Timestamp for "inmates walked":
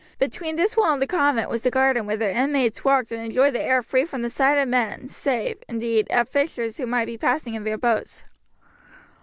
2.35-3.11